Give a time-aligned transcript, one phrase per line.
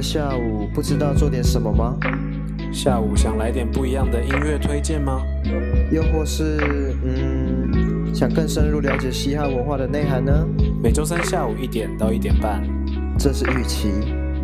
[0.00, 1.94] 的下午，不知道做点什么吗？
[2.72, 5.20] 下午想来点不一样的音乐推荐吗？
[5.92, 10.32] 又或是，嗯，想更深入了解嘻哈文化的内涵呢？
[10.82, 12.66] 每周三下午一点到一点半，
[13.18, 13.90] 这是玉琪，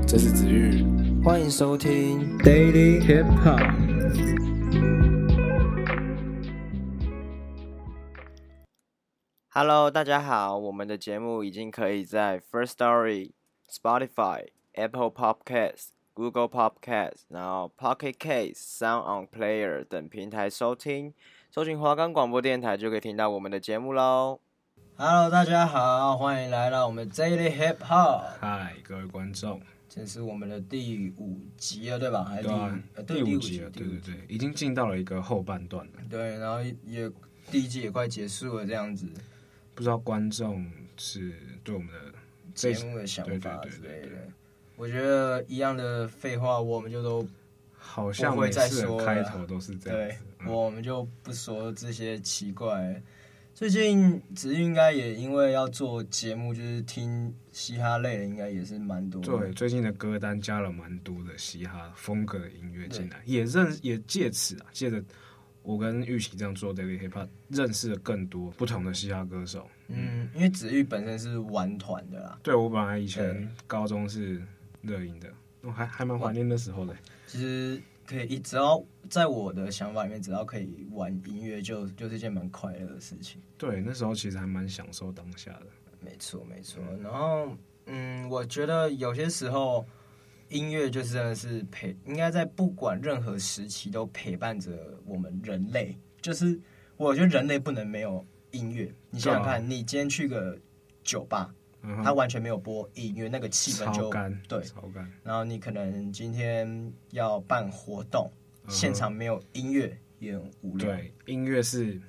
[0.07, 0.85] 这是子玉，
[1.25, 3.73] 欢迎收听 Daily Hip Hop。
[9.49, 13.30] Hello，大家好，我们的节目已经可以在 First Story、
[13.66, 14.55] Spotify。
[14.77, 21.15] Apple Podcast、Google Podcast，然后 Pocket Cast、Sound On Player 等平台收听，
[21.51, 24.38] 搜寻华冈广播电台就可以听到我们的节目喽。
[24.99, 28.38] Hello，大家好，欢迎来到我们 Daily Hip Hop。
[28.38, 32.23] 嗨，各位观众，这是我们的第五集了，对吧？
[32.23, 33.71] 还是第对、啊呃、第五集了？
[33.71, 35.93] 对对对，已经进到了一个后半段了。
[36.10, 37.10] 对，然后也
[37.51, 39.09] 第一季也快结束了，这样子。
[39.74, 42.13] 不知道观众是对我们的
[42.54, 44.01] 节目的想法之类的。
[44.01, 44.32] 对对对对对
[44.77, 47.27] 我觉得一样的废话，我们就都
[47.73, 49.02] 好像会再说。
[49.02, 53.02] 开头都是这样，对，我们就不说这些奇怪。
[53.54, 59.23] 最近子玉应该也因为要做节目，就是听嘻哈类的，应该也是蛮多。
[59.23, 65.03] 对，最近的歌单加了蛮多的嘻哈风格的音乐进来，也认也借此啊，借着
[65.62, 69.66] 我跟玉琪这样做 Daily Hip Hop，认识了更多不同的嘻哈歌手。
[69.88, 72.38] 嗯，因为子玉本身是玩团的啦。
[72.43, 74.43] 对，我本来以前高中是。
[74.82, 75.32] 热音的，
[75.62, 76.94] 我还还蛮怀念那时候的。
[77.27, 83.41] 其实可以，只要在我的想法里面，只要可以玩音乐，就就是一件蛮快乐的事情。
[83.59, 85.66] 对，那时候其实还蛮享受当下的。
[86.00, 86.81] 没错，没错。
[87.03, 87.50] 然后，
[87.87, 89.84] 嗯，我觉得有些时候
[90.50, 95.98] 音乐就是真的是陪，应该在不管任何时期都陪伴着我们人类。
[96.20, 96.60] 就是
[96.97, 98.93] 我觉得人类不能没有音乐。
[99.10, 100.56] 你想想看，你今天去个
[101.03, 101.53] 酒吧。
[102.04, 104.10] 他完全没有播音乐，那个气氛就
[104.48, 104.62] 对。
[105.22, 108.30] 然后你可能今天要办活动，
[108.69, 110.88] 现场没有音乐也很无聊。
[110.88, 112.00] 对，音乐是，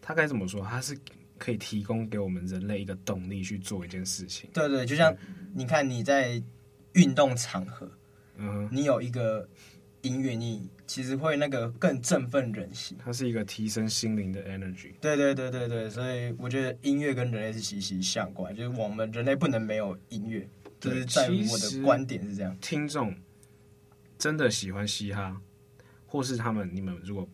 [0.00, 0.60] 它该怎么说？
[0.62, 0.98] 它是
[1.38, 4.48] 可以提供给我们人类一个动力去做一件事情。
[4.52, 5.14] 对对，就像
[5.54, 6.42] 你看你在
[6.92, 7.90] 运动场合，
[8.36, 9.48] 嗯，你有一个。
[10.02, 12.96] 音乐，你其实会那个更振奋人心。
[13.02, 14.92] 它是一个提升心灵的 energy。
[15.00, 20.48] 对对对对对，所以我觉得音乐跟人类是息息相关，就是我们人类不能没有音乐。
[20.80, 22.56] 就是在我的观点是这样。
[22.60, 23.12] 听众
[24.16, 25.40] 真的喜欢嘻哈，
[26.06, 27.28] 或是他们你们如果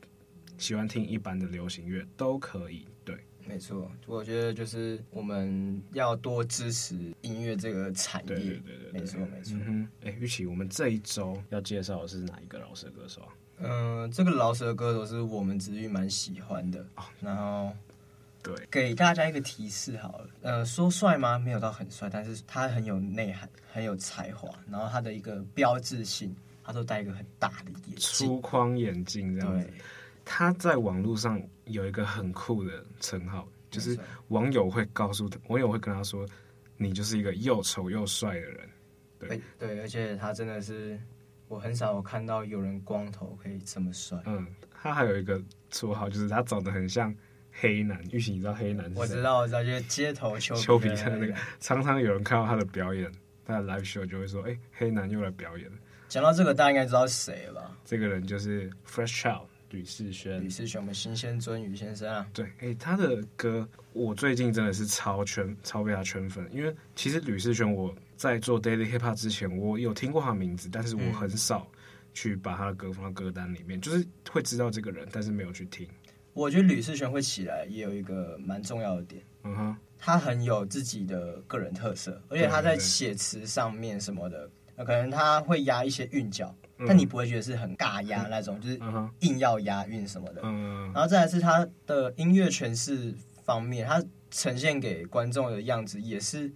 [0.56, 2.86] 喜欢听一般的流行乐，都可以。
[3.04, 3.18] 对。
[3.46, 8.26] 没错，我觉得就是我们要多支持音乐这个产业。
[8.28, 9.56] 对对对对，没错没错。
[9.66, 13.28] 嗯哎，玉琪，我们这一周要介绍的是哪一个饶舌歌手啊？
[13.58, 16.80] 嗯、呃，这个饶舌歌手是我们子玉蛮喜欢的。
[16.96, 17.72] 哦、然后，
[18.42, 20.28] 对，给大家一个提示好了。
[20.42, 21.38] 呃，说帅吗？
[21.38, 24.48] 没有到很帅，但是他很有内涵，很有才华。
[24.70, 26.34] 然后他的一个标志性，
[26.64, 29.70] 他都戴一个很大的眼镜，粗框眼镜这样子。
[30.24, 33.98] 他在网络上有一个很酷的称号，就是
[34.28, 36.26] 网友会告诉他，网友会跟他说
[36.76, 38.68] ：“你就是一个又丑又帅的人。”
[39.18, 40.98] 对对，而且他真的是
[41.48, 44.18] 我很少有看到有人光头可以这么帅。
[44.26, 44.46] 嗯，
[44.82, 45.40] 他还有一个
[45.70, 47.14] 绰号，就是他长得很像
[47.52, 48.02] 黑男。
[48.10, 48.98] 玉玺，你知道黑男是？
[48.98, 51.34] 我知道，我知道，就是街头 丘丘比特那个。
[51.60, 53.10] 常常有人看到他的表演，
[53.44, 57.76] 他的 live show 就会说：“哎、欸，黑男又来表演了。”讲到这个，大家应该知道是谁了吧？
[57.84, 59.46] 这个人就是 Fresh Child。
[59.74, 62.24] 吕士轩，吕士轩，我们新鲜尊宇先生啊。
[62.32, 66.48] 对，哎、欸，他的歌我最近真的是超圈，超被他圈粉。
[66.52, 71.68] 因为其实吕士轩我在做 Daily Hip Hop 之前，我有听过他名字，但是我很少
[72.12, 75.88] 去把他的歌放到歌单里面，就是会知道这个人，但是没有去听。
[76.32, 84.48] 我觉得吕士轩会起来也有一个蛮重要的点，嗯哼，他很有自己的个人特色，而且他在写词上面什么的，
[84.78, 86.54] 可能他会押一些韵脚。
[86.86, 88.80] 但你不会觉得是很尬押那种，就是
[89.20, 90.42] 硬要押韵什么的。
[90.92, 96.52] 然后再来是他的音乐诠释方面，他呈现给观众的样子也是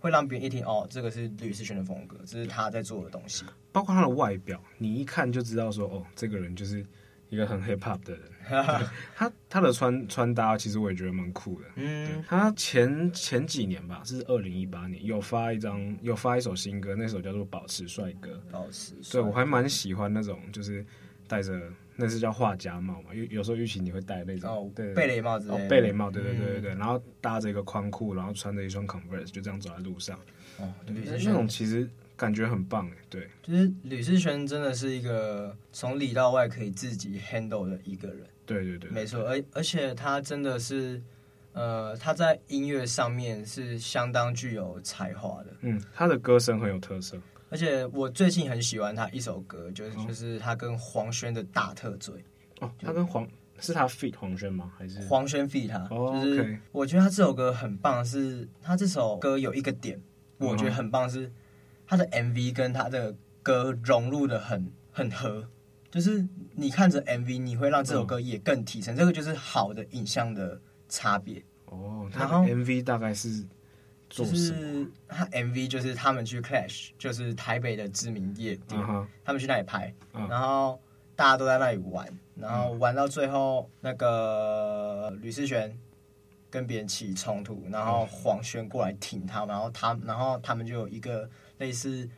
[0.00, 3.44] 会让别人一听哦，这个是吕士轩的风格，这是他在做的东西。
[3.70, 6.84] 包括他的外表，你一看就知道说哦，这个人就是
[7.30, 8.22] 一个很 hip hop 的人。
[9.14, 11.68] 他他的穿穿搭其实我也觉得蛮酷的。
[11.76, 18.30] 嗯，他前前几年吧，是二零一八年有发一张有发一首新歌，那首叫做《保持帅哥》。
[18.50, 18.94] 保持。
[19.12, 20.84] 对，我还蛮喜欢那种，就是
[21.28, 21.62] 戴着
[21.94, 25.48] 那是叫画家帽嘛，有有时候玉琪你会戴那种哦，对，贝雷帽子。
[25.50, 30.18] 哦，贝雷帽，对对对对对，然后搭着一个宽裤，然后穿着一双 Converse，就这样走在路上。
[30.58, 31.88] 哦，那种其实。
[32.20, 41.02] 感觉很棒哎，对，就是吕士轩真的是一个从里到外可以自己 handle 的一个人，对对对，没错，而而且他真的是，
[41.54, 47.18] 呃，他在音乐上面是相当具有才华的，嗯，他的歌声很有特色，
[47.48, 52.22] 而且我最近很喜欢他一首歌，就是、哦、就是他跟黄轩的大特嘴，
[52.60, 53.26] 哦，他跟黄
[53.60, 54.70] 是他 feat 黄轩吗？
[54.76, 55.00] 还是？
[55.08, 55.88] 黄轩 feat 他？
[55.90, 59.98] 哦，就是我觉得他这首歌很棒，是他这首歌有一个点，
[60.36, 61.32] 我觉得很棒是。
[61.90, 65.44] 他的 MV 跟他的歌融入的很很合，
[65.90, 68.94] 就是你看着 MV，你会让这首歌也更提升。
[68.94, 71.42] 嗯、这个就是好的影像的差别。
[71.64, 73.44] 哦，然后 MV 大概是
[74.08, 80.80] 就是他 MV 就是他们去 Clash，就是台北的知名夜店，嗯、他们去那里拍，嗯、然后
[81.16, 85.76] 大家都在那里玩，然后玩到最后，那个吕思璇
[86.48, 91.28] 跟别人起冲突，然后黄轩过来挺他，然后他，然后他们就有一个。
[91.60, 92.08] 类似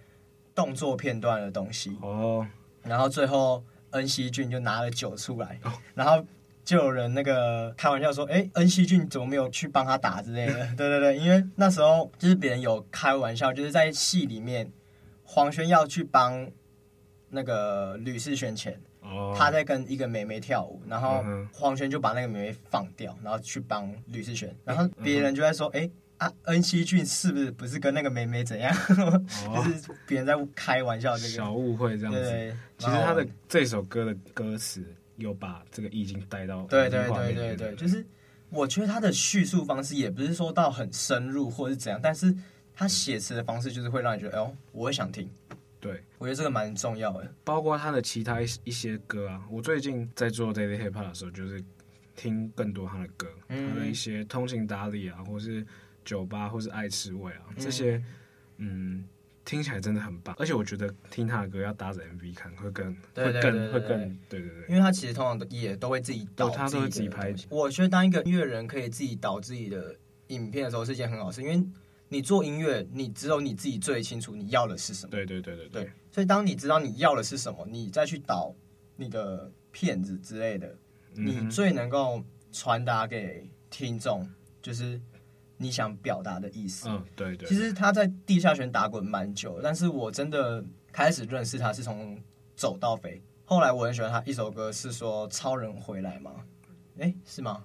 [0.55, 1.97] 动作片段的东西。
[2.01, 2.47] 哦，
[2.83, 5.61] 然后最后恩熙俊就拿了酒出来，
[5.95, 6.25] 然后
[6.65, 14.73] 就有人那个开玩笑说：“哎，恩熙俊怎么没有去帮他打之类的？” 对对对，因为那时候就是别人有开玩笑，就是在戏里面
[15.25, 16.49] 黄轩要去帮
[17.29, 18.81] 那个吕士轩前，
[19.37, 25.91] 他在跟一个妹妹跳舞，然后黄轩就把那个妹妹放掉，然后去帮吕士轩，然后别人就在说：“哎。”
[26.23, 28.73] 啊，恩熙俊是不是不是跟那个妹妹怎样？
[29.49, 32.57] 哦、就是别人在开玩笑，这个小误会这样子。
[32.79, 34.85] 其实他的这首歌的歌词
[35.17, 38.07] 有把这个意境带到对对对对对，就是
[38.51, 42.33] 我觉得他的叙述方式也不是说到很深入或是怎样，但是
[42.73, 45.29] 他写词的方式就是会让你觉得，哎呦，我会想听。
[45.81, 47.35] 对，我觉得这个蛮重要的。
[47.43, 51.61] 包括他的其他一一些歌啊，我最近在做 Daily Hip Hop 的时候，就是
[52.15, 55.67] 听更多他的歌，嗯、他的一些通情达理啊，或是。
[56.05, 58.03] 酒吧或是爱吃味啊，这些
[58.59, 59.05] 嗯
[59.45, 67.35] 听起来真的很棒，而且我觉得听他的歌要搭着 MV 看会更会更会更对对对，因为他其实通常也都会自己导，他都会自己拍。
[67.49, 69.97] 我觉得当一个音乐人可以自己导自己的
[70.29, 71.61] 影片的时候是一件很好事，因为
[72.09, 75.11] 你做音乐，你只有你自己最清楚你要的是什么。
[75.11, 78.55] 对对对对对，所以当你知道你要的是什么，你再去导
[78.95, 80.73] 你的片子之类的，
[81.15, 82.23] 你最能够
[82.53, 84.25] 传达给听众
[84.63, 85.01] 就是。
[85.63, 87.49] 你想表达的意思，嗯，对对。
[87.49, 92.21] 其实他在地下圈打滚蛮久，但是我真的开始认识他是从
[92.57, 93.23] 走到飞。
[93.45, 96.33] 后来我很喜欢他一首歌，是说超人回来吗？
[96.99, 97.63] 哎，是吗？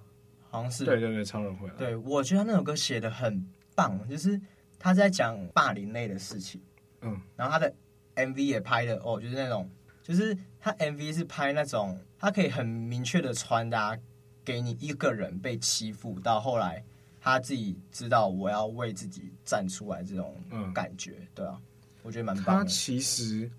[0.50, 0.86] 好像是。
[0.86, 1.74] 对对对，超人回来。
[1.76, 3.44] 对，我觉得他那首歌写的很
[3.76, 4.40] 棒，就是
[4.78, 6.62] 他在讲霸凌类的事情。
[7.02, 7.20] 嗯。
[7.36, 7.74] 然后他的
[8.16, 9.70] MV 也拍的哦，就是那种，
[10.04, 13.98] 就是他 MV 是拍那种，他可以很明确的传达
[14.44, 16.84] 给你一个人被欺负到后来。
[17.29, 20.41] 他自己知道我要为自己站出来这种
[20.74, 21.62] 感觉，嗯、对啊，
[22.01, 22.63] 我觉得蛮棒的。
[22.63, 23.51] 他其实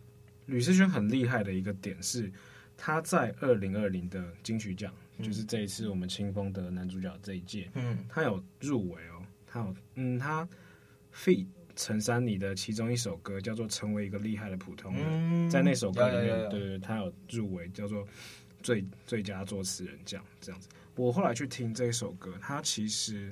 [0.47, 2.33] 吕思萱很厉害的一个点是，
[2.79, 10.49] 他在二零二零的金曲奖，嗯、就是这一次我们清风的男主角这一届，嗯，他有入围哦，他有，嗯，他
[11.15, 18.09] feat 陈珊妮的其中一首歌叫做《成为一个厉害的普通人》，嗯、在那首歌里面，对对对，他有入围，叫做
[18.63, 20.71] 最最佳作词人奖这样子。
[20.97, 23.31] 我后来去听这一首歌，他其实。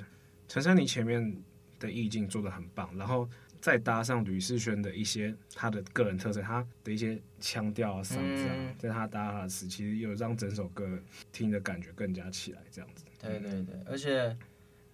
[0.48, 1.42] 陈珊妮前面
[1.78, 3.28] 的意境做的很棒，然后
[3.60, 10.98] 再搭上吕士轩的一些他的个人特色，他的一些腔调啊、嗓子啊，在、嗯、他搭他的词，其实有让整首歌
[11.32, 13.04] 听的感觉更加起来，这样子。
[13.20, 14.36] 对对对，而且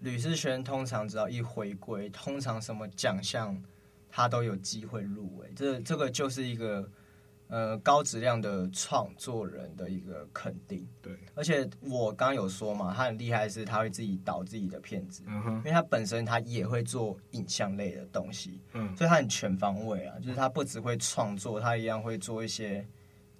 [0.00, 3.60] 吕士轩通常只要一回归，通常什么奖项
[4.10, 6.90] 他都有机会入围，这这个就是一个。
[7.52, 11.18] 呃，高质量的创作人的一个肯定，对。
[11.34, 15.56] 而且我刚刚有说嘛，他很厉害，是他会自己导自己的片子，嗯哼。
[15.56, 18.96] 因为他本身他也会做影像类的东西，嗯。
[18.96, 22.88] 所以他很全方位啊，就是他不只会创作，他一样会做一些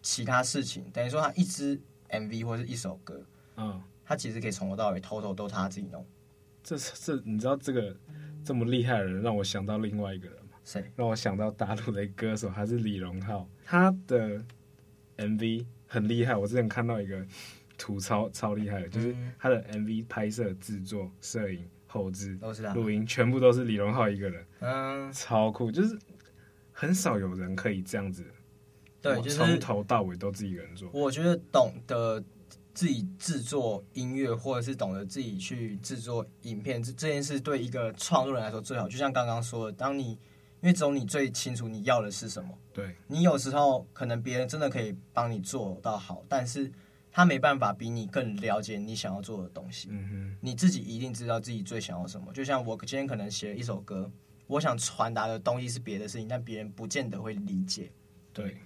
[0.02, 0.84] 其他事情。
[0.90, 3.24] 等于说他一支 MV 或是一首歌，
[3.56, 6.04] 嗯，他其实可以从头到尾，偷偷都他自己弄。
[6.62, 7.96] 这这，你知道这个
[8.44, 10.36] 这么厉害的人，让我想到另外一个人。
[10.64, 14.42] 谁让我想到大陆的歌手，还是李荣浩， 他的
[15.16, 16.36] MV 很厉害。
[16.36, 17.24] 我之前看到一个
[17.76, 22.38] 图超超厉害的，就是他的 MV 拍摄、制作、摄影、后制、
[22.74, 24.46] 录音，全部都是李荣浩一个人。
[24.60, 25.98] 嗯，超酷，就是
[26.70, 28.24] 很少有人可以这样子
[29.00, 30.88] 对，就是从头到尾都自己一个人做。
[30.92, 32.22] 我觉得懂得
[32.72, 38.88] 自己制作音乐，或者是懂得自己去制作影片，这这件事对一个创作人来说最好。
[38.88, 40.16] 就像刚刚说的，当你
[40.62, 42.58] 因为只有你最清楚你要的是什么。
[42.72, 46.72] 对，你有时候可能别人真的可以帮你做到好，但是
[47.10, 49.88] 他没办法比你更了解你想要做的东西。
[49.90, 52.32] 嗯哼，你自己一定知道自己最想要什么。
[52.32, 54.10] 就像我今天可能写了一首歌，
[54.46, 57.92] 我想传达的东西是别的事情，但别人不见得会理解。
[58.32, 58.56] 对。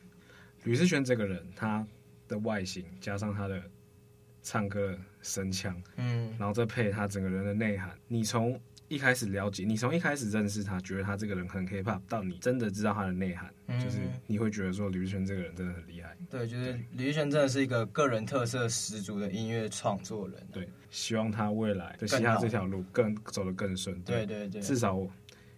[0.64, 1.86] 吕士轩这个人，他
[2.26, 3.62] 的外形加上他的
[4.42, 16.16] 唱歌声腔，嗯，然后再配他整个人的内涵，你从一开始了解，你从一开始认识他，觉得他这个人很 K-pop，到你真的知道他的内涵，嗯，就是你会觉得说李宇轩这个人真的很厉害。
[16.30, 20.36] 对，就是李宇轩真的是一个个人特色十足的音乐创作人。
[20.52, 24.00] 对，希望他未来的其他这条路更走得更顺。
[24.02, 25.10] 对对对，至少我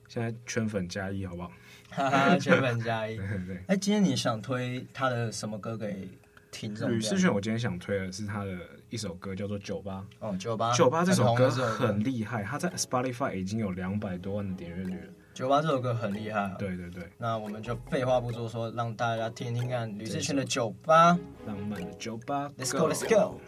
[0.08, 1.52] 现在圈粉加一，好不好？
[1.90, 3.16] 哈哈，圈粉加一。
[3.16, 3.56] 对 对。
[3.66, 6.08] 哎，今天你想推他的什么歌给
[6.88, 8.56] 吕思璇，我今天想推的是他的
[8.90, 10.04] 一首歌，叫做《酒吧》。
[10.26, 10.72] 哦，酒吧。
[10.72, 15.12] 酒吧这首歌很厉害，他在 Spotify 已经有两百多万的点阅率了。
[15.34, 16.52] 酒吧这首歌很厉害。
[16.58, 17.04] 对对对。
[17.16, 21.12] 那我们就废话不多说，让大家听听看吕思璇的《酒吧》。
[21.46, 23.40] 浪漫的酒吧，Let's go，Let's go。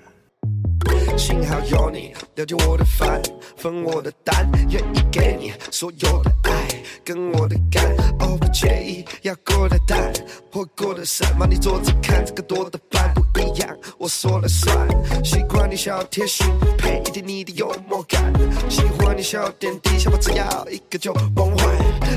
[1.16, 3.20] 幸好有你了解我的烦，
[3.56, 6.68] 分我的担，愿意给你所有的爱，
[7.04, 7.84] 跟我的肝。
[8.20, 10.12] 哦，不介意要过得淡
[10.50, 14.88] 或过得散，帮你坐着看这个多的饭不一样，我说了算。
[15.24, 16.46] 习惯你小贴心，
[16.78, 18.32] 配一点你的幽默感，
[18.68, 21.66] 喜欢你小点滴，想法只要一个就崩坏。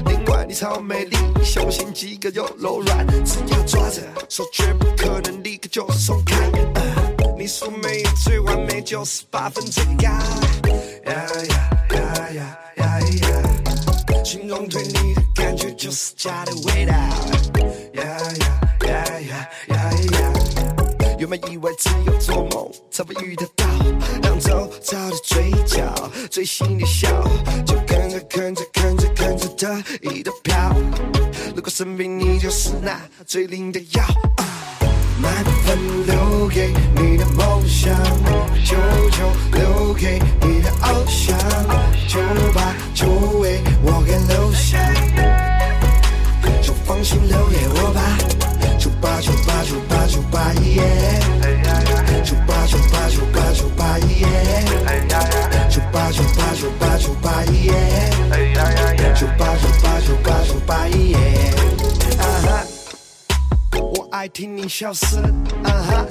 [0.05, 6.50] 另外你超美丽，像我心机个又柔软，只要抓着手，绝不可能立刻就松开。
[7.44, 10.04] 你说没有最完美，就是八分最高。
[10.04, 10.24] 呀
[11.12, 14.24] 呀呀呀呀呀！
[14.24, 16.94] 形容对你的感觉就是家的味道。
[16.94, 20.34] 呀呀呀呀呀呀！
[21.20, 23.66] 原本以为只有做梦才会遇得到，
[24.22, 25.94] 让周遭的嘴角
[26.32, 27.10] 最心里笑，
[27.66, 30.74] 就跟着跟着跟着跟着得意的飘。
[31.54, 32.98] 如果生病，你就是那
[33.28, 34.06] 最灵的药。
[35.22, 35.32] 满
[35.64, 37.02] 分留给你
[64.74, 65.22] 笑声，
[65.63, 66.06] 啊哈！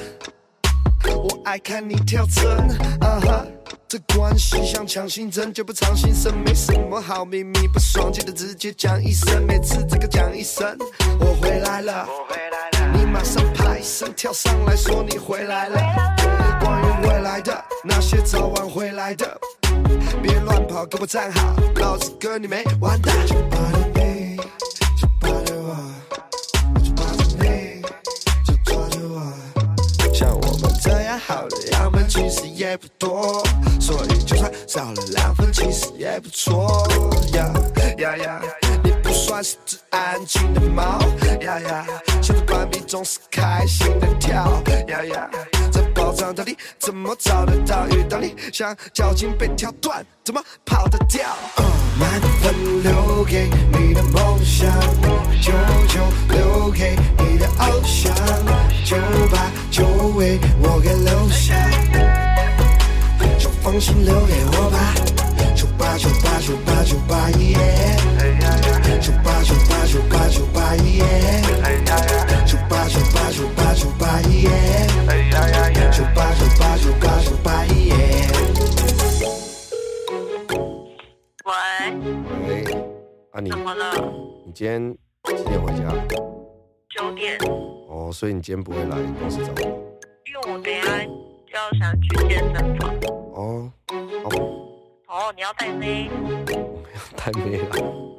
[1.16, 2.46] 我爱看你跳针，
[3.00, 3.44] 啊哈！
[3.88, 10.78] 这关系像强心针，就不藏心声，没什么好秘密，不爽记得直接讲一声，每次这个讲一声，
[11.18, 15.80] 我回来了，我回来了，你马上爬一声跳上来说你回来了，
[16.60, 19.40] 关于未来的那些早晚回来的，
[20.22, 23.10] 别乱跑，给我站好，老子跟你没完的。
[32.12, 33.42] 其实也不多，
[33.80, 36.86] 所以就算少了两分，其实也不错。
[37.32, 37.50] 呀
[37.96, 38.42] 呀呀，
[38.84, 40.98] 你不算是只安静的猫。
[41.40, 41.86] 呀呀，
[42.20, 44.62] 想着关闭总是开心的跳。
[44.88, 45.30] 呀呀，
[46.22, 47.88] 这宝藏到底怎么找得到？
[47.88, 51.28] 遇到你像脚筋被挑断，怎么跑得掉？
[51.98, 54.70] 满分留给你的梦想，
[55.40, 55.52] 九
[55.88, 58.14] 九留给你的偶像，
[58.84, 58.96] 九
[59.32, 59.84] 八九
[60.16, 61.56] 为我给留下，
[63.36, 64.94] 就放心留给我吧，
[65.56, 67.96] 九八九八九八九八耶，
[69.00, 71.02] 九八九八九八九八耶，
[81.44, 81.52] 喂。
[82.48, 82.64] 喂。
[83.32, 83.50] 啊你。
[83.50, 83.94] 怎么了？
[84.46, 84.96] 你今天
[85.36, 85.92] 几点回家？
[86.90, 87.38] 九点。
[87.88, 89.60] 哦，所以你今天不会来公司找我。
[90.26, 92.94] 因为我等下就要想去健身房。
[93.34, 93.72] 哦，
[94.24, 94.28] 好。
[95.08, 96.08] 哦，你要带妹？
[96.12, 96.28] 我
[96.82, 97.64] 没有带妹了。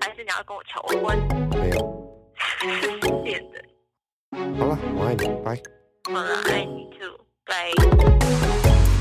[0.02, 1.18] 还是你要跟我求婚？
[1.50, 1.76] 没有。
[2.60, 3.56] 是变的。
[4.58, 5.58] 好了，我爱你，拜。
[6.12, 7.72] 好了，爱你 too，拜。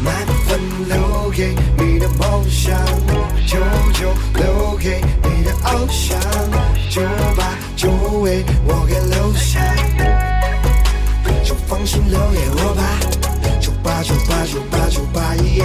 [0.05, 2.77] 满分留给你的梦想，
[3.47, 3.59] 九
[3.93, 6.19] 九留给你的偶像，
[6.91, 7.01] 九
[7.37, 7.91] 八就
[8.21, 9.61] 为我给留下。
[11.45, 12.83] 就放心留给我吧，
[13.61, 15.65] 九八九八九八九八耶，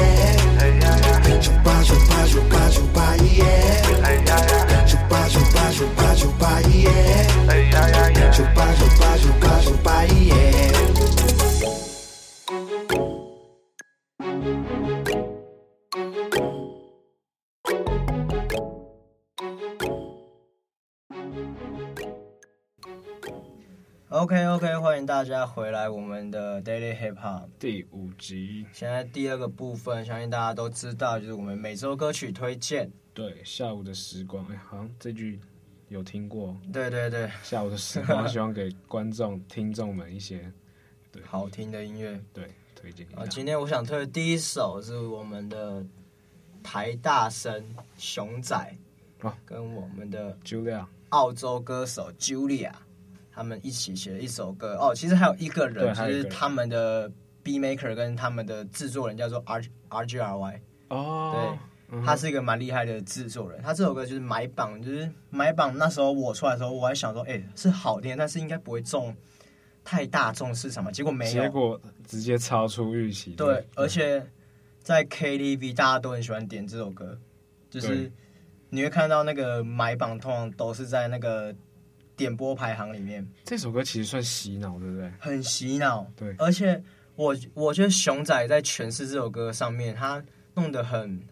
[24.18, 28.66] OK OK，欢迎大家回来我们的 Daily Hip Hop 第五集。
[28.74, 32.92] 现在第二个部分，相信大家都知道，就是我们每周歌曲推荐。
[33.14, 35.40] 对，下午的时光，哎，好像这句
[35.90, 36.58] 有听过。
[36.74, 40.52] 对对对，下午的时光，希望给观众、 听众们一些
[41.12, 42.20] 对好听的音乐。
[42.34, 43.06] 对，推荐。
[43.16, 45.86] 啊，今天我想推的第一首是我们的
[46.64, 47.64] 台大生
[48.00, 48.56] 熊仔，
[49.20, 52.72] 啊跟我们的 Julia，澳洲歌手 Julia，
[53.38, 54.76] 他们一起写了一首歌。
[54.78, 57.10] 哦，其实还有一个人，就是他们的
[57.44, 60.62] B Maker 跟他们的制作人叫做 R R G R Y。
[60.90, 61.60] 哦，对。
[62.06, 65.74] 他是一个蛮厉害的制作人，他这首歌就是买榜，就是买榜。
[65.78, 69.16] 那时候我出来的时候，我还想说，哎、欸，是好听，但是应该不会中
[69.86, 70.92] 太大众市场嘛。
[70.92, 73.32] 结果没有，结果直接超出预期。
[73.36, 74.22] 对，对，而且
[74.82, 77.18] 在 KTV 大家都很喜欢点这首歌，
[77.70, 78.12] 就是
[78.70, 81.56] 你会看到那个买榜通常都是在那个
[82.18, 83.26] 点播排行里面。
[83.46, 85.10] 这首歌其实算洗脑，对不对？
[85.18, 86.36] 很洗脑，对。
[86.38, 86.84] 而且
[87.16, 90.22] 我我觉得熊仔在诠释这首歌上面，他
[90.56, 91.26] 弄得很。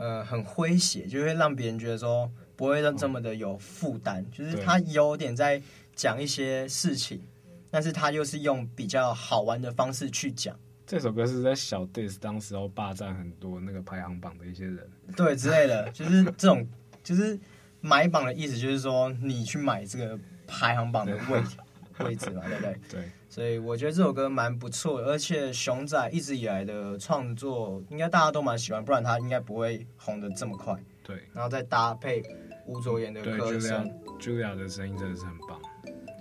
[0.00, 5.60] 呃，很诙谐，就会让别人觉得说不会让这么的有负担，哦，就是他有点在
[5.96, 7.20] 讲一些事情，
[7.68, 10.56] 但是他又是用比较好玩的方式去讲。
[10.86, 16.64] 这首歌是在小 diss 当时候霸占很多那个排行榜的一些人，对之类的，就是这种，
[17.02, 17.36] 就是
[17.80, 21.56] 买榜的意思，就是说你去买这个排行榜的位置。
[22.04, 22.78] 位置嘛，对不对？
[22.88, 30.76] 对，所以我觉得这首歌蛮不错的，而且熊仔一直以来的创作，应该大家都蛮喜欢，不然他应该不会红得这么快。
[31.02, 32.22] 对，然后再搭配
[32.66, 35.60] 吴卓言的歌声，Julia 的声音真的是很棒。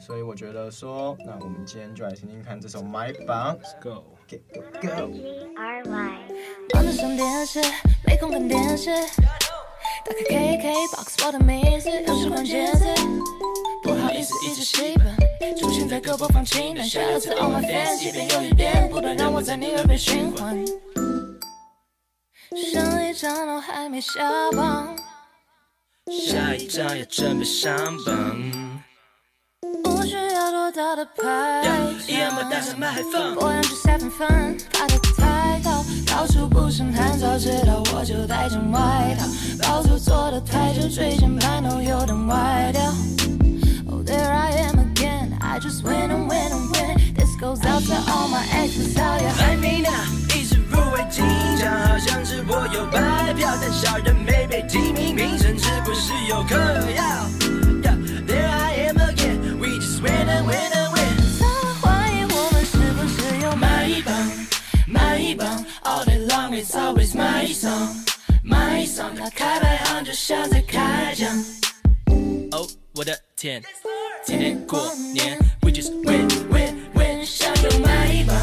[0.01, 3.55] 所以我觉得说，那我们今天就来听听看这首《买榜》。
[3.61, 4.63] Let's go, get go.
[4.81, 5.11] Go.
[13.83, 16.87] 不好意思，一直戏本出现在各播放清单。
[16.87, 20.65] 下了次 All My Fans，一遍又一遍，不断让我在你耳边循环。
[22.73, 24.95] 上一张都还没下榜，
[26.09, 28.83] 下一张也准备上榜。
[29.83, 35.26] 不需要多大的排场，一样把大声麦克风，我两只三分分，爬得太高，
[36.17, 37.15] 到处不胜寒。
[37.19, 39.27] 早知道我就带件外套，
[39.61, 42.81] 包租坐得太久，椎间盘都有点歪掉。
[44.03, 47.13] There I am again, I just win and win and win.
[47.13, 49.91] This goes out to all my exes, how you like me now?
[50.33, 51.23] 一直入围金
[51.59, 56.66] 奖，好像是我有白票，但小人没被提名，名声是不是有嗑
[66.87, 68.05] always my song,
[68.43, 69.13] my song。
[69.19, 71.27] 打开排行就像在开奖。
[72.51, 73.61] 哦，我的天！
[74.25, 78.37] 天天过年，We just win win win，想要买一棒，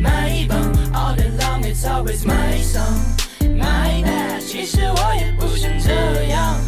[0.00, 0.58] 买一棒
[0.94, 6.58] ，All day long it's always my song，My bad，其实我也不想这样，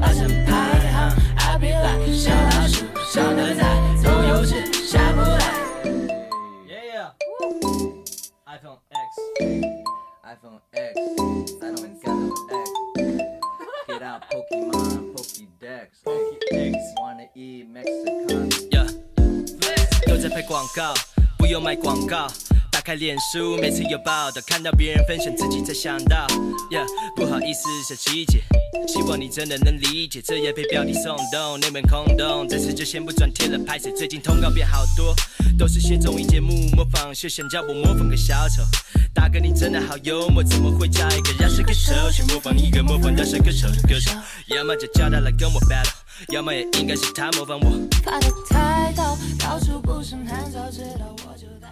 [0.00, 5.52] 霸占排行，I be like 小老鼠，小的菜，都有吃，下不来。
[6.66, 9.73] Yeah，iPhone X，iPhone
[20.06, 20.94] 都在拍广告，
[21.38, 22.28] 不用卖广告。
[22.70, 26.26] 打开脸书，每次有报道，看到别人分享，自己才想到。
[26.70, 26.86] Yeah，
[27.16, 28.42] 不好意思，小七姐，
[28.86, 30.20] 希望你真的能理解。
[30.20, 33.58] 这也被标题送动，内门空洞，这次就先不转贴了。
[33.64, 35.14] 拍摄，最近通告变好多，
[35.58, 38.62] 都是些综艺节目模仿秀，想叫我模仿个小丑。
[39.14, 44.10] 大哥，你真的好幽默，怎么会叫一个饶舌歌手去模仿一个模仿饶舌歌手的歌手？
[44.48, 45.92] 要么就叫他来跟我 battle。
[46.28, 47.70] 要么也应该是他模仿我。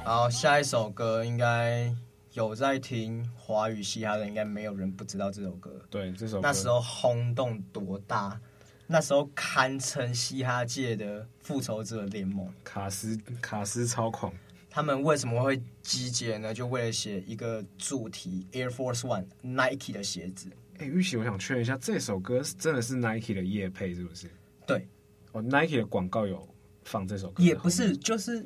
[0.05, 1.93] 好，下一首歌应该
[2.33, 5.71] 有在听华语嘻哈的，应该没有人不知道这首歌。
[5.91, 8.39] 对，这首歌那时候轰动多大？
[8.87, 12.47] 那时候堪称嘻哈界的复仇者联盟。
[12.63, 14.33] 卡斯卡斯超狂，
[14.69, 16.53] 他们为什么会集结呢？
[16.53, 20.51] 就为了写一个主题，Air Force One Nike 的鞋子。
[20.79, 24.31] 哎，玉琪，我想确认一下，这首歌是真的是 Nike 的夜配，是不是？
[24.67, 24.87] 对，
[25.33, 26.49] 哦，Nike 的广告有
[26.85, 28.45] 放这首歌，也不是，就是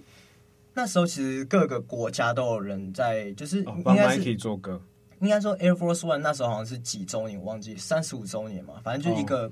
[0.74, 4.80] 那时候其实各个国家都有人在，就是帮 Nike 做歌。
[5.20, 9.50] 应该说 Air Force One 那时候好像是几周年，我忘记三十五周年嘛，反正就一个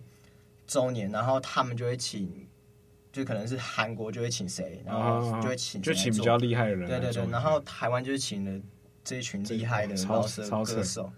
[0.66, 2.46] 周年，然后他们就会请，
[3.12, 8.62] 就可能是韩国就会请谁，然后就会请就请比较厉害的人，对对对，然后台湾就是请了
[9.02, 11.12] 这一群厉害的饶舌歌手。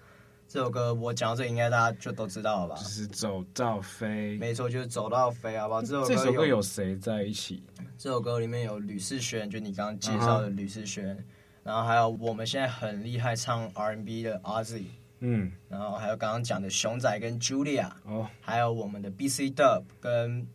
[0.49, 2.81] 这首歌我讲到这应该大家就都知道了吧？
[2.81, 5.83] 就是走到飞，没错，就是走到飞，好不好？
[5.83, 7.65] 这首歌这首歌有谁在一起？
[7.99, 11.25] 这首歌里面有吕士轩，就你刚刚介绍的吕士轩，uh huh.
[11.65, 14.85] 然后还有我们现在很厉害唱 R&B 的 Ozzy，
[15.21, 18.27] 嗯，然后还有刚刚讲的熊仔跟 Julia，哦，oh.
[18.41, 20.47] 还有我们的 BC Dub 跟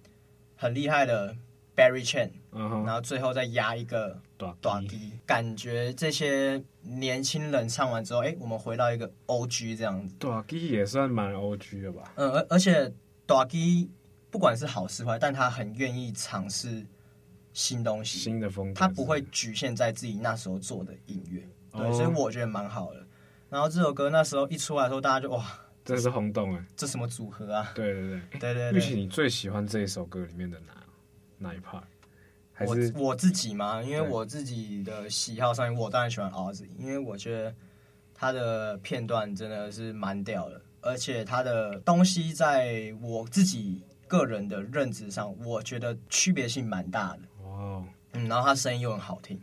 [0.55, 1.35] 很厉害的
[1.75, 4.21] Barry Chen，嗯哼，然后最后再压一个。
[4.59, 10.15] 短笛，感觉这些年轻人唱完之后，哎，我们回到一个 O G 这样子。
[10.17, 12.11] 短笛也算蛮 O G 的吧？
[12.15, 12.91] 嗯，而而且
[13.27, 13.87] 短笛
[14.31, 16.83] 不管是好是坏，但他很愿意尝试
[17.53, 21.47] 新东西、新的风格，他不会局限在自己那时候做的音乐。
[21.73, 23.05] 对，所以我觉得蛮好的。
[23.51, 25.45] 然后这首歌那时候一出来的时候，大家就哇，
[25.83, 26.65] 真的是轰动哎！
[26.73, 27.69] 这什么组合啊？
[27.75, 28.71] 对对对对对。
[28.71, 30.73] 玉玺，你最喜欢这一首歌里面的哪
[31.37, 31.83] 哪一 part？
[32.65, 37.53] 我我自己嘛，因为我自己的喜好上面，我当然喜欢 Ozzy，因为我觉得
[38.13, 47.19] 他的片段真的是蛮屌的，而且他的东西在我自己个人的认知上，我觉得区别性蛮大的。
[47.43, 47.83] 哦，
[48.13, 49.37] 嗯，然后他声音又很好听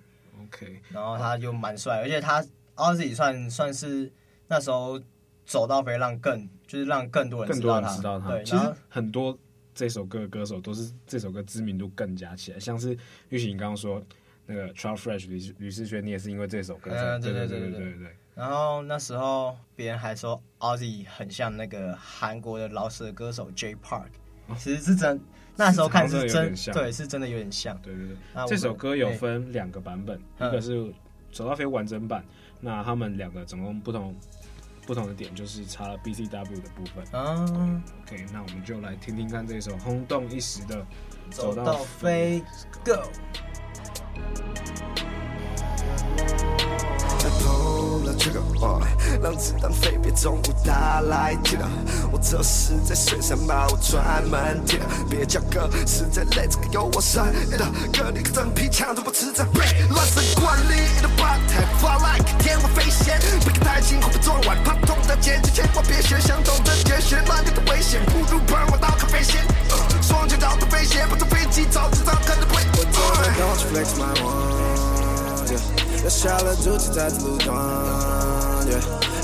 [0.44, 2.42] ，OK，然后他又蛮帅，而且他
[2.78, 4.10] Ozzy 算算是
[4.46, 4.98] 那时候
[5.44, 9.38] 走到飞让更就是让更多人知道他，知道他，对，其实很多。
[9.74, 14.02] 这首歌的歌手都是这首歌知名度更加起来，像是玉玺，你刚刚说
[14.44, 16.90] 那个 Trout Fresh 吕吕士轩，你也是因为这首歌。
[16.92, 18.16] 嗯，对对对对对对，对。
[18.34, 24.08] 然后那时候别人还说 Ozzy 很像那个韩国的老舍歌手 Jay Park，
[24.56, 25.20] 其实是真，
[25.54, 27.80] 那时候看是真，对，是真的有点像。
[27.80, 28.16] 对对对。
[28.48, 30.92] 这首歌有分两个版本，一个是
[31.30, 32.24] 走到飞完整版，
[32.60, 34.14] 那他们两个总共不同。
[34.86, 37.04] 不同的点就是差了 B C W 的部分。
[37.12, 40.76] 嗯，OK，那我们就来听听看这首轰动一时的
[41.30, 42.42] 《走到飞》
[42.86, 43.02] ，Go。
[48.18, 48.80] 这个哦，
[49.22, 51.64] 让子弹飞，别中午打来记得，
[52.10, 69.46] 我这是在水上把我专门贴，别叫哥实在累，这个有我深的哥，你个真皮枪都不吃这背，乱神惯例的八台 fly like 天外飞仙，别看太轻，会被撞歪，怕痛的结局，千万别学，相同的绝学，乱流的危险，不如帮我倒咖啡先，
[70.02, 72.98] 双脚着的飞鞋，不坐飞机，早知道可能会我做。
[73.38, 74.67] Don't you flex my one？
[76.03, 77.55] 要下了主气在这路段，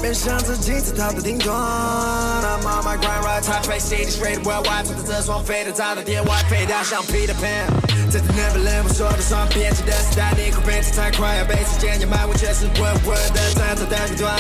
[0.02, 1.54] 别想自己在逃的顶端。
[1.54, 7.68] I'm on my grind right Taipei City straight worldwide，坐在这双飞的炸的天外飞掉像 Peter Pan，
[8.10, 14.40] 在这 Neverland 我说的算编辑的时代，你会变得太快，要被时间掩埋，我却是稳稳的站在单端。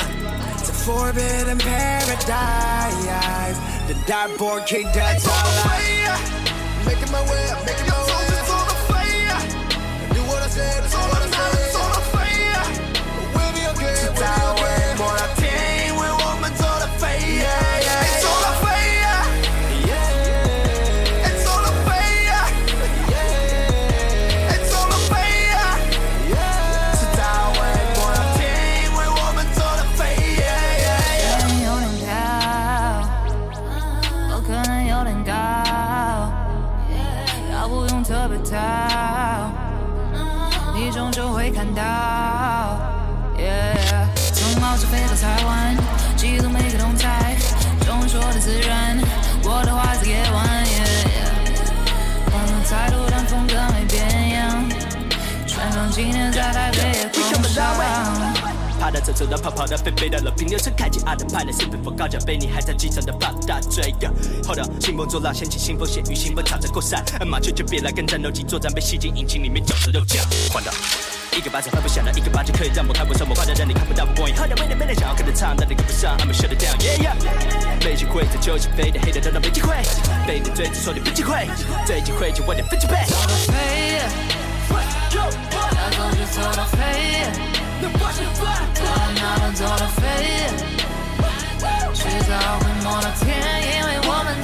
[0.63, 4.31] 在 Forbidden Paradise，the dark
[4.65, 5.69] king that's all I
[6.85, 7.51] making my way
[40.74, 41.82] 你终究会看到。
[44.32, 45.76] 从帽子飞到台湾，
[46.16, 47.36] 记录每个动态，
[47.86, 48.98] 众说的自然，
[49.44, 50.44] 我的花在夜晚。
[52.30, 54.68] 换了太多，但风格没变样，
[55.46, 58.23] 穿上纪念在台北也狂上。
[58.90, 63.94] 走走的跑跑的飞飞的，冷冰流车开进阿德派的身份风高脚杯，你还在机场的放大嘴。
[64.46, 67.04] Hold up，兴风作浪掀起腥风血雨，兴奋朝着扩散。
[67.26, 70.24] 麻雀就别来跟战斗机作战，被吸进引擎里面绞着肉酱。
[70.52, 70.72] 换到
[71.36, 74.04] 一个巴掌拍不响的，一个巴掌可以让我看不上，我快的让你看不到。
[74.04, 76.76] 我 point，喝点没点没点想要跟着唱，但你跟不上，I'ma shut it down。
[76.78, 79.74] Yeah yeah，没机会在球场飞的黑的都当没机会，
[80.26, 81.48] 被你追着说你没机会，
[81.86, 83.04] 这机会就我点分几倍。
[83.06, 83.98] 走到飞，
[85.14, 87.63] 要走就走到飞。
[87.84, 90.00] 走到哪都走到飞，
[91.92, 93.26] 迟早会摸到天，
[93.76, 94.43] 因为我们走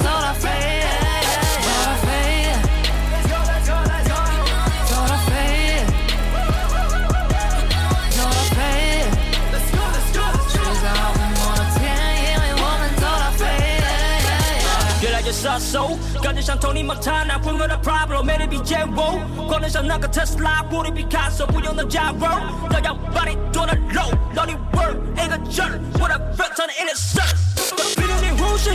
[15.71, 22.27] 杀手，感觉像 Tony Montana，混合的 Pablo 魅力比剑舞，狂得像那个特斯拉，玻璃比卡索不用的加热，
[22.69, 24.01] 都要把你剁了肉，
[24.33, 28.71] 让你 work 一个劲儿，我的 friend 唱的 innocent，逼着你呼吸，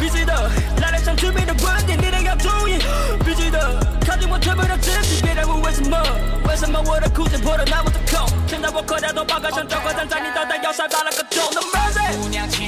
[0.00, 2.78] 必须的，来点像致命的观点，你得要注意，
[3.24, 3.58] 必须的，
[4.06, 5.98] 靠近我腿部的肢体，别再问为什么，
[6.48, 12.67] 为什么我的裤子破的那么的口，现在我口袋都爆开，像交关站在你脑袋要塞爆了个洞，No mercy。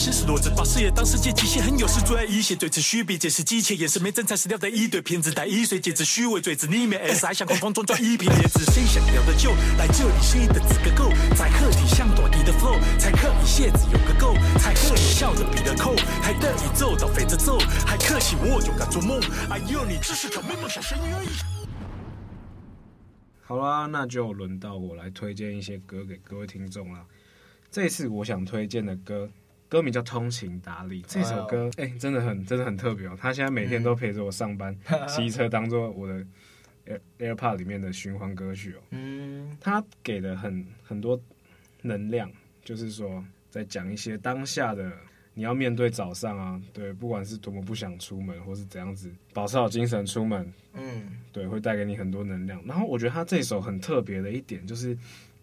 [0.00, 11.10] 行是骡子，把事业当世界极限，很有事最爱一些，对此虚比，这是机械，也是没真材实料的一堆骗子，带一岁戒指虚伪嘴子，里面 S 还想空空中转一片叶子，谁想要的就来这里，谁的资格够？
[11.36, 21.28] 在课题像短笛的 flow，才可以鞋子有个够，才可以笑着比的扣，还得以走到飞着走，还可惜我就敢做梦，哎呦，你只是条没梦想生而已。
[23.42, 27.04] 好啦，那就轮到我来推荐一些歌给各位听众啦。
[27.70, 29.30] 这次我想推荐的歌，
[29.70, 31.00] 歌名叫《通情达理》。
[31.06, 33.16] 这首歌，哎、欸，真的很，真的很特别哦。
[33.18, 34.76] 他现在每天都陪着我上班，
[35.08, 36.26] 骑、嗯、车当做我的
[36.86, 37.00] Air
[37.36, 38.80] AirPod 里面的循环歌曲哦。
[38.90, 41.18] 嗯，他给的很很多
[41.82, 42.28] 能量，
[42.64, 44.92] 就是说在讲一些当下的。
[45.32, 52.60] 你要面对早上啊，对，不管是多么不想出门，或是怎样子，保持好精神出门，嗯，对，会带给你很多能量。
[52.66, 54.94] 然后我觉得他这首很特别的一点，就是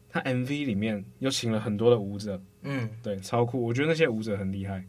[0.10, 3.62] 他 MV 里面又请了很多的舞者，嗯，对，超酷。
[3.62, 4.84] 我觉得那些舞者很厉害。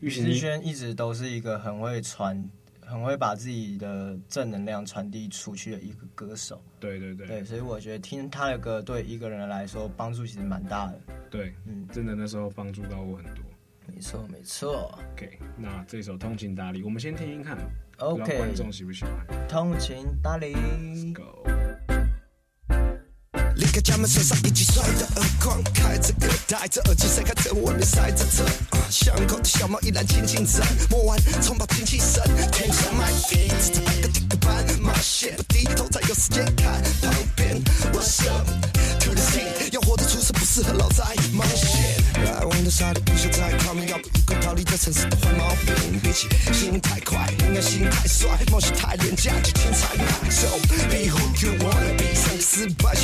[0.00, 2.42] 李志轩一直都是一个很会传、
[2.80, 6.62] 很会把自己的正能量传递出去的一个歌手。
[6.78, 11.00] 对对对，对，所以我觉得听他的歌对一个人来说帮助其实蛮大的。
[11.28, 13.44] 对，嗯，真的那时候帮助到我很多。
[13.86, 14.96] 没错，没错。
[15.14, 17.58] OK，那这首《通情达理》，我们先听听看。
[17.98, 19.48] OK，观众喜不喜欢？
[19.48, 20.54] 通情达理
[21.12, 21.57] ，Go。
[23.78, 28.44] 开家门，手上一记帅的耳光，开着歌，戴着耳机，谁开车外面塞着车。
[28.90, 37.62] 巷口的小猫依然静静站，摸完葱爆精气神，天上买飞，只差半个顶个班，冒险不低头才有时间看旁边。
[37.92, 38.48] What's up
[38.98, 39.46] to the scene？
[39.70, 42.02] 要活得出色，不适合老在冒险。
[42.24, 46.00] 来玩的傻的不想再靠命，要不一个逃离这城市的坏毛病。
[46.02, 50.58] 比起心太快，应该心太帅，冒险太廉价，就精彩那种。
[50.90, 52.94] Be who you wanna be，上个失败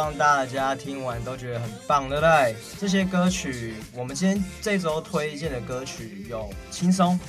[0.00, 2.56] 望大家听完都觉得很棒，对不对？
[2.80, 7.20] 这些歌曲，我们今天这周推荐的歌曲有轻松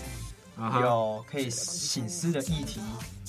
[0.57, 0.81] ，uh-huh.
[0.81, 2.79] 有可以醒思的议题。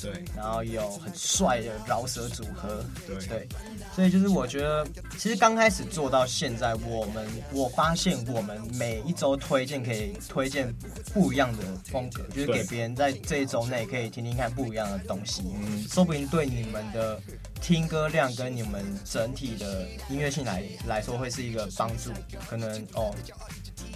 [0.03, 3.17] 对，然后有很帅的饶舌组合，对。
[3.27, 3.49] 对，
[3.95, 4.87] 所以就是我觉得，
[5.17, 10.75] 其实刚开始做到现在，我们我发现我们每一周推荐可以推荐
[11.15, 17.21] 不一样的风格，就是给别人在这一周内可以听听看不一样的东西，嗯，说不定对你们的
[17.61, 22.11] 听歌量跟你们整体的音乐性来来说会是一个帮助，
[22.49, 23.15] 可能哦。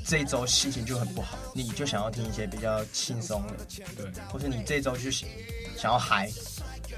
[0.07, 3.55] 这一周心情就很不好，你就想要听一些比较轻松的，
[3.97, 5.29] 对，或是你这一周就想
[5.77, 6.31] 想要嗨，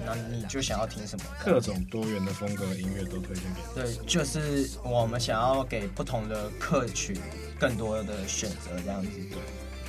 [0.05, 1.25] 那你就想要听什么？
[1.43, 3.83] 各种多元的风格的音乐都推荐给你。
[3.97, 7.17] 对，就是我们想要给不同的客群
[7.59, 9.09] 更多的选择，这样子。
[9.31, 9.39] 对，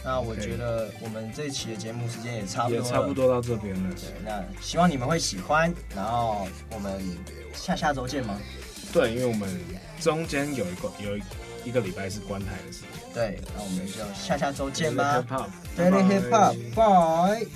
[0.02, 3.94] 那我觉得我们这一期的节目时间也差不多，也差不多到这边了。
[3.96, 7.02] 对，那希望你们会喜欢，然后我们
[7.54, 8.40] 下下周见吗？
[8.94, 9.60] 对，因为我们
[10.00, 11.22] 中间有一个有一
[11.66, 12.99] 一个礼拜是关台的时间。
[13.14, 15.24] 对，那我们就下下周见吧。
[15.78, 17.48] Daily Hip Hip Hop，Bye。